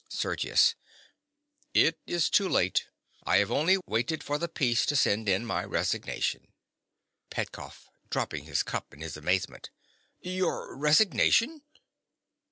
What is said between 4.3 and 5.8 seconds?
the peace to send in my